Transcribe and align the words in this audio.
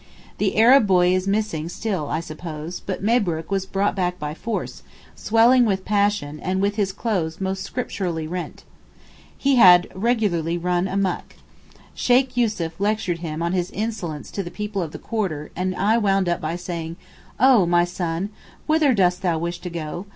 The 0.39 0.57
Arab 0.57 0.87
boy 0.87 1.13
is 1.13 1.27
missing 1.27 1.69
still 1.69 2.09
I 2.09 2.21
suppose, 2.21 2.79
but 2.79 3.03
Mabrook 3.03 3.51
was 3.51 3.67
brought 3.67 3.95
back 3.95 4.17
by 4.17 4.33
force, 4.33 4.81
swelling 5.15 5.63
with 5.63 5.85
passion, 5.85 6.39
and 6.39 6.59
with 6.59 6.75
his 6.75 6.91
clothes 6.91 7.39
most 7.39 7.61
scripturally 7.61 8.25
'rent.' 8.25 8.63
He 9.37 9.57
had 9.57 9.87
regularly 9.93 10.57
'run 10.57 10.87
amuck.' 10.87 11.35
Sheykh 11.93 12.35
Yussuf 12.35 12.79
lectured 12.79 13.19
him 13.19 13.43
on 13.43 13.51
his 13.53 13.69
insolence 13.69 14.31
to 14.31 14.41
the 14.41 14.49
people 14.49 14.81
of 14.81 14.91
the 14.91 14.97
quarter, 14.97 15.51
and 15.55 15.75
I 15.75 15.99
wound 15.99 16.27
up 16.27 16.41
by 16.41 16.55
saying, 16.55 16.95
'Oh 17.39 17.67
my 17.67 17.85
son! 17.85 18.29
whither 18.65 18.95
dost 18.95 19.21
thou 19.21 19.37
wish 19.37 19.59
to 19.59 19.69
go? 19.69 20.07